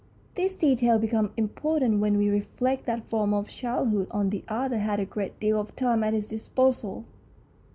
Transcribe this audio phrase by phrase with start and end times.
[0.33, 4.79] These details become impor tant when we reflect that from his childhood on the author
[4.79, 7.05] had a great deal of time at his disposal.